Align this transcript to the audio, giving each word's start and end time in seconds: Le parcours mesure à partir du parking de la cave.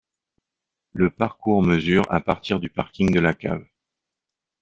Le 0.93 1.11
parcours 1.11 1.61
mesure 1.61 2.11
à 2.11 2.21
partir 2.21 2.59
du 2.59 2.71
parking 2.71 3.13
de 3.13 3.19
la 3.19 3.35
cave. 3.35 3.63